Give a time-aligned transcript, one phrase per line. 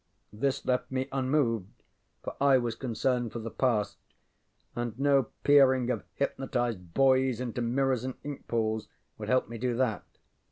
[0.33, 1.83] This left me unmoved,
[2.23, 3.99] for I was concerned for the past,
[4.75, 8.87] and no peering of hypnotized boys into mirrors and ink pools
[9.19, 10.03] would help me do that.